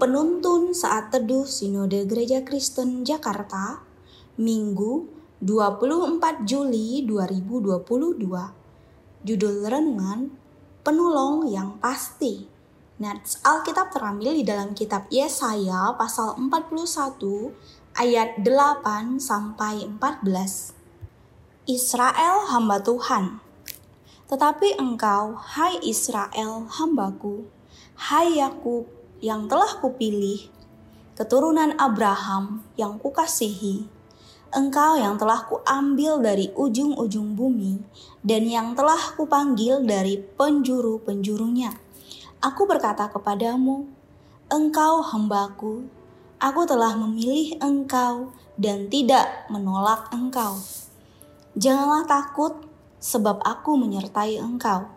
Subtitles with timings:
[0.00, 3.84] penuntun saat teduh Sinode Gereja Kristen Jakarta,
[4.40, 5.04] Minggu
[5.44, 8.16] 24 Juli 2022.
[9.28, 10.32] Judul renungan,
[10.80, 12.48] Penolong yang Pasti.
[12.96, 17.52] Nats Alkitab terambil di dalam kitab Yesaya pasal 41
[18.00, 21.68] ayat 8 sampai 14.
[21.68, 23.44] Israel hamba Tuhan.
[24.32, 27.44] Tetapi engkau, hai Israel hambaku,
[28.08, 30.48] hai Yakub yang telah kupilih,
[31.16, 33.84] keturunan Abraham yang kukasihi,
[34.50, 37.84] engkau yang telah kuambil dari ujung-ujung bumi,
[38.24, 41.76] dan yang telah kupanggil dari penjuru-penjurunya.
[42.40, 43.84] Aku berkata kepadamu,
[44.48, 45.84] engkau hambaku,
[46.40, 50.56] aku telah memilih engkau dan tidak menolak engkau.
[51.54, 52.56] Janganlah takut,
[53.00, 54.88] sebab aku menyertai engkau.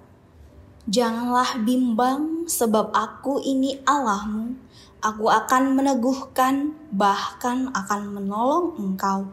[0.83, 4.51] Janganlah bimbang, sebab aku ini Allahmu.
[4.99, 9.31] Aku akan meneguhkan, bahkan akan menolong engkau.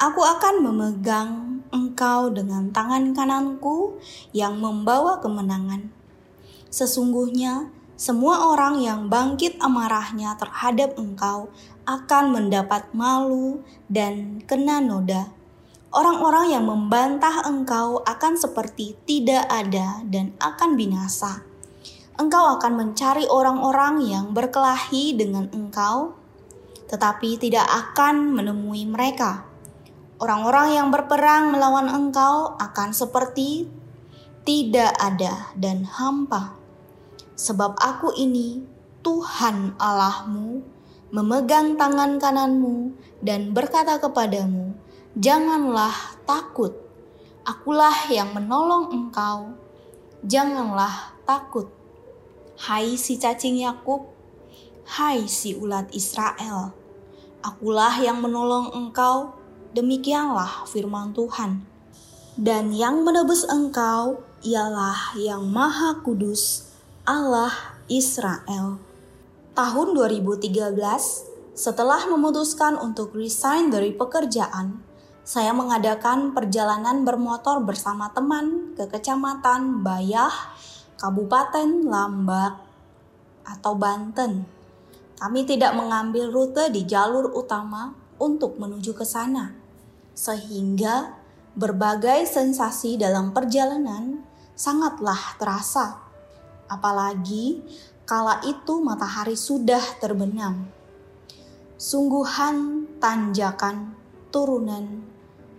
[0.00, 4.00] Aku akan memegang engkau dengan tangan kananku
[4.32, 5.92] yang membawa kemenangan.
[6.72, 7.68] Sesungguhnya,
[8.00, 11.52] semua orang yang bangkit amarahnya terhadap engkau
[11.84, 13.60] akan mendapat malu
[13.92, 15.41] dan kena noda
[15.92, 21.44] Orang-orang yang membantah engkau akan seperti tidak ada dan akan binasa.
[22.16, 26.16] Engkau akan mencari orang-orang yang berkelahi dengan engkau,
[26.88, 29.44] tetapi tidak akan menemui mereka.
[30.16, 33.68] Orang-orang yang berperang melawan engkau akan seperti
[34.48, 36.56] tidak ada dan hampa.
[37.36, 38.64] Sebab aku ini
[39.04, 40.64] Tuhan Allahmu,
[41.12, 44.71] memegang tangan kananmu dan berkata kepadamu,
[45.12, 45.92] Janganlah
[46.24, 46.72] takut,
[47.44, 49.52] akulah yang menolong engkau.
[50.24, 51.68] Janganlah takut,
[52.56, 54.08] hai si cacing Yakub,
[54.88, 56.72] hai si ulat Israel.
[57.44, 59.36] Akulah yang menolong engkau,
[59.76, 61.60] demikianlah firman Tuhan.
[62.40, 66.72] Dan yang menebus engkau ialah yang Maha Kudus,
[67.04, 67.52] Allah
[67.92, 68.80] Israel.
[69.52, 70.72] Tahun 2013,
[71.52, 74.91] setelah memutuskan untuk resign dari pekerjaan,
[75.22, 80.34] saya mengadakan perjalanan bermotor bersama teman ke Kecamatan Bayah,
[80.98, 82.58] Kabupaten Lambak,
[83.46, 84.42] atau Banten.
[85.22, 89.54] Kami tidak mengambil rute di jalur utama untuk menuju ke sana,
[90.10, 91.14] sehingga
[91.54, 94.26] berbagai sensasi dalam perjalanan
[94.58, 96.02] sangatlah terasa.
[96.66, 97.62] Apalagi
[98.02, 100.66] kala itu matahari sudah terbenam.
[101.78, 103.94] Sungguhan tanjakan
[104.34, 105.11] turunan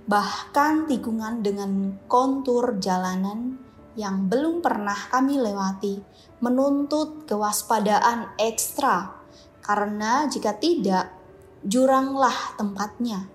[0.03, 3.56] bahkan tikungan dengan kontur jalanan
[3.96, 6.02] yang belum pernah kami lewati
[6.44, 9.16] menuntut kewaspadaan ekstra
[9.63, 11.13] karena jika tidak
[11.63, 13.31] juranglah tempatnya.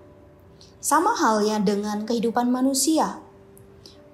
[0.79, 3.19] Sama halnya dengan kehidupan manusia.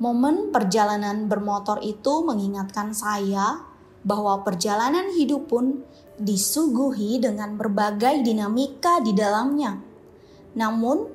[0.02, 3.64] Momen perjalanan bermotor itu mengingatkan saya
[4.02, 9.80] bahwa perjalanan hidup pun disuguhi dengan berbagai dinamika di dalamnya.
[10.56, 11.12] Namun,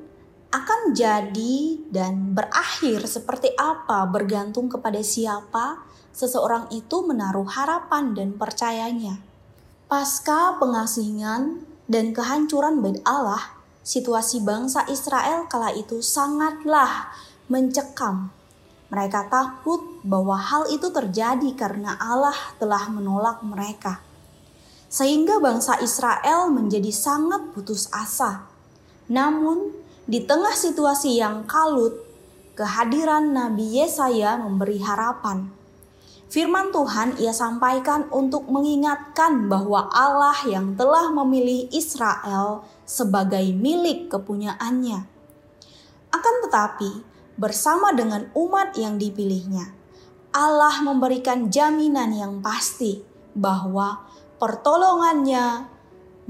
[0.51, 9.23] akan jadi dan berakhir seperti apa bergantung kepada siapa seseorang itu menaruh harapan dan percayanya.
[9.87, 17.11] Pasca pengasingan dan kehancuran bait Allah, situasi bangsa Israel kala itu sangatlah
[17.51, 18.31] mencekam.
[18.91, 24.03] Mereka takut bahwa hal itu terjadi karena Allah telah menolak mereka.
[24.91, 28.51] Sehingga bangsa Israel menjadi sangat putus asa.
[29.07, 29.80] Namun,
[30.11, 31.95] di tengah situasi yang kalut,
[32.59, 35.47] kehadiran Nabi Yesaya memberi harapan.
[36.27, 44.99] Firman Tuhan ia sampaikan untuk mengingatkan bahwa Allah yang telah memilih Israel sebagai milik kepunyaannya.
[46.11, 47.07] Akan tetapi,
[47.39, 49.71] bersama dengan umat yang dipilihnya,
[50.35, 53.03] Allah memberikan jaminan yang pasti
[53.35, 54.11] bahwa
[54.43, 55.71] pertolongannya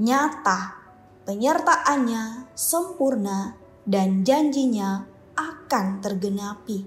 [0.01, 0.77] nyata,
[1.25, 5.05] penyertaannya sempurna, dan janjinya
[5.37, 6.85] akan tergenapi.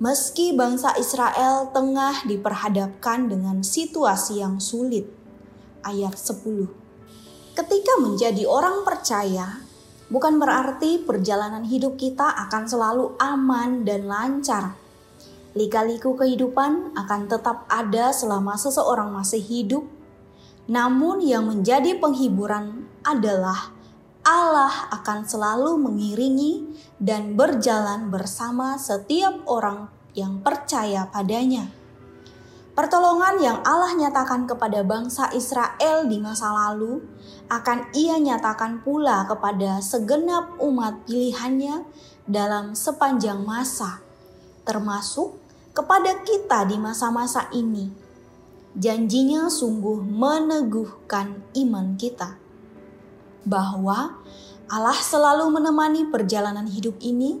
[0.00, 5.04] Meski bangsa Israel tengah diperhadapkan dengan situasi yang sulit.
[5.84, 6.72] Ayat 10.
[7.52, 9.60] Ketika menjadi orang percaya,
[10.08, 14.80] bukan berarti perjalanan hidup kita akan selalu aman dan lancar.
[15.52, 19.84] Lika-liku kehidupan akan tetap ada selama seseorang masih hidup.
[20.70, 23.74] Namun yang menjadi penghiburan adalah
[24.20, 31.72] Allah akan selalu mengiringi dan berjalan bersama setiap orang yang percaya padanya.
[32.76, 37.00] Pertolongan yang Allah nyatakan kepada bangsa Israel di masa lalu
[37.48, 41.88] akan ia nyatakan pula kepada segenap umat pilihannya
[42.28, 44.04] dalam sepanjang masa,
[44.68, 45.40] termasuk
[45.72, 47.88] kepada kita di masa-masa ini.
[48.76, 52.49] Janjinya sungguh meneguhkan iman kita
[53.44, 54.20] bahwa
[54.70, 57.40] Allah selalu menemani perjalanan hidup ini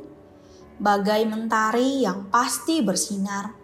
[0.80, 3.60] bagai mentari yang pasti bersinar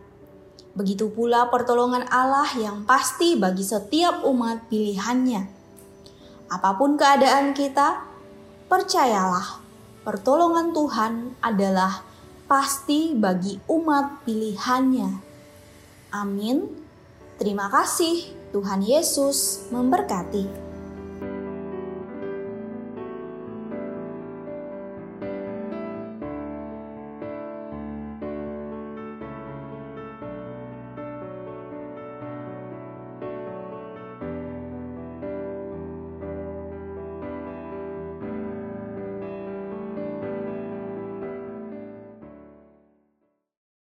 [0.76, 5.48] Begitu pula pertolongan Allah yang pasti bagi setiap umat pilihannya.
[6.52, 8.04] Apa pun keadaan kita,
[8.68, 9.64] percayalah,
[10.04, 12.04] pertolongan Tuhan adalah
[12.44, 15.10] pasti bagi umat pilihannya.
[16.12, 16.68] Amin.
[17.40, 20.65] Terima kasih, Tuhan Yesus memberkati.